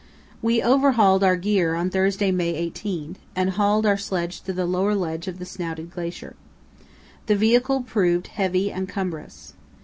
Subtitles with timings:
[0.41, 5.07] We overhauled our gear on Thursday, May 18; and hauled our sledge to the lower
[5.07, 6.35] edge of the snouted glacier.
[7.27, 9.53] The vehicle proved heavy and cumbrous.